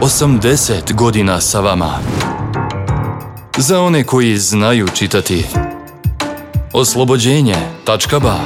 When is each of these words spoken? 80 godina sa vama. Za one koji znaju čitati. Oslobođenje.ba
80 0.00 0.94
godina 0.94 1.40
sa 1.40 1.60
vama. 1.60 1.98
Za 3.58 3.80
one 3.80 4.04
koji 4.04 4.38
znaju 4.38 4.88
čitati. 4.94 5.46
Oslobođenje.ba 6.72 8.36